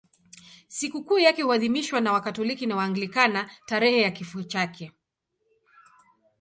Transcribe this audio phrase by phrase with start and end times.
[0.69, 4.91] Sikukuu yake huadhimishwa na Wakatoliki na Waanglikana tarehe ya kifo chake.